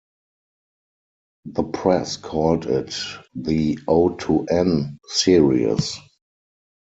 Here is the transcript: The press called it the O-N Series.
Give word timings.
The 1.45 1.61
press 1.61 2.17
called 2.17 2.65
it 2.65 2.95
the 3.35 3.77
O-N 3.87 4.97
Series. 5.05 5.95